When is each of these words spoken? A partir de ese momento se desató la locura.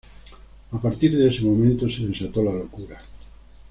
A 0.71 0.77
partir 0.79 1.11
de 1.15 1.27
ese 1.29 1.43
momento 1.43 1.87
se 1.87 2.07
desató 2.07 2.43
la 2.43 2.53
locura. 2.53 2.99